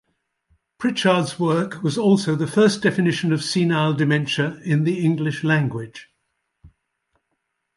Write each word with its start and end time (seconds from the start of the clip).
Prichard's 0.79 1.37
work 1.39 1.83
was 1.83 1.95
also 1.95 2.35
the 2.35 2.47
first 2.47 2.81
definition 2.81 3.31
of 3.31 3.43
senile 3.43 3.93
dementia 3.93 4.53
in 4.65 4.83
the 4.83 5.05
English 5.05 5.43
language. 5.43 6.09